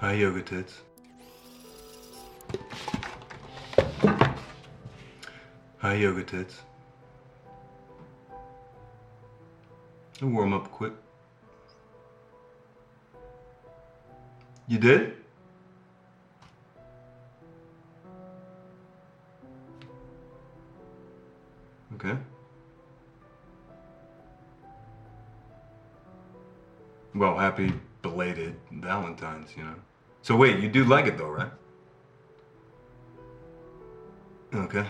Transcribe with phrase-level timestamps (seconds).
[0.00, 0.82] Hi, yoga tits.
[5.78, 6.60] Hi, yoga tits.
[10.22, 10.92] I'll warm up quick.
[14.68, 15.16] You did?
[21.94, 22.16] Okay.
[27.16, 29.74] Well, happy belated Valentine's, you know.
[30.22, 31.50] So wait, you do like it though, right?
[34.54, 34.86] Okay.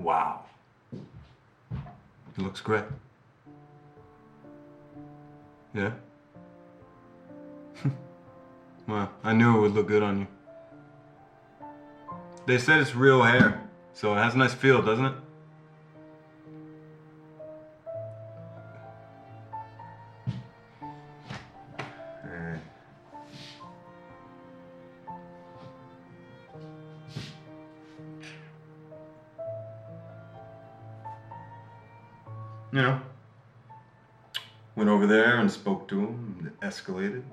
[0.00, 0.44] Wow.
[0.92, 2.84] It looks great.
[5.74, 5.92] Yeah?
[8.88, 10.26] well, I knew it would look good on you.
[12.46, 13.62] They said it's real hair,
[13.92, 15.14] so it has a nice feel, doesn't it?
[32.72, 33.00] You know,
[34.76, 37.24] went over there and spoke to him, and it escalated.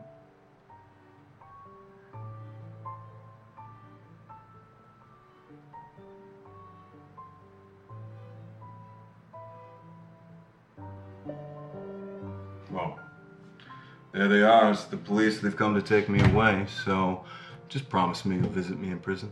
[12.71, 12.99] Well,
[14.13, 14.71] there they are.
[14.71, 15.39] It's the police.
[15.39, 16.65] They've come to take me away.
[16.83, 17.23] So
[17.69, 19.31] just promise me you'll visit me in prison.